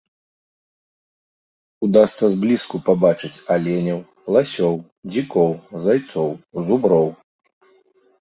[1.87, 3.99] Удасца зблізку пабачыць аленяў,
[4.37, 4.75] ласёў,
[5.11, 5.49] дзікоў,
[5.85, 6.29] зайцоў,
[6.71, 7.07] зуброў.